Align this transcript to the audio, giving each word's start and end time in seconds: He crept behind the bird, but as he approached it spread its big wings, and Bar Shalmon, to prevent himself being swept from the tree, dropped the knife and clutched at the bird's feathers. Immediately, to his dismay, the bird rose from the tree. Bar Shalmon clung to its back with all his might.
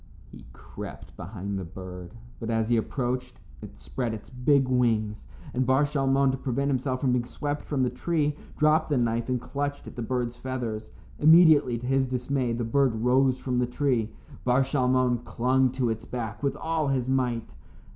He 0.31 0.47
crept 0.51 1.15
behind 1.15 1.59
the 1.59 1.63
bird, 1.63 2.15
but 2.39 2.49
as 2.49 2.69
he 2.69 2.75
approached 2.77 3.39
it 3.61 3.77
spread 3.77 4.15
its 4.15 4.31
big 4.31 4.67
wings, 4.67 5.27
and 5.53 5.63
Bar 5.63 5.83
Shalmon, 5.83 6.31
to 6.31 6.39
prevent 6.39 6.71
himself 6.71 7.01
being 7.03 7.23
swept 7.23 7.61
from 7.63 7.83
the 7.83 7.91
tree, 7.91 8.35
dropped 8.57 8.89
the 8.89 8.97
knife 8.97 9.29
and 9.29 9.39
clutched 9.39 9.85
at 9.85 9.95
the 9.95 10.01
bird's 10.01 10.37
feathers. 10.37 10.89
Immediately, 11.19 11.77
to 11.77 11.85
his 11.85 12.07
dismay, 12.07 12.51
the 12.51 12.63
bird 12.63 12.95
rose 12.95 13.37
from 13.37 13.59
the 13.59 13.67
tree. 13.67 14.11
Bar 14.43 14.63
Shalmon 14.63 15.19
clung 15.23 15.71
to 15.73 15.91
its 15.91 16.05
back 16.05 16.41
with 16.41 16.55
all 16.55 16.87
his 16.87 17.07
might. 17.07 17.53